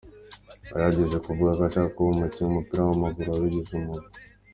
[0.69, 4.07] Yari yarigeze kuvuga ko ashaka kuba umukinnyi w'umupira w'amaguru wabigize umwuga.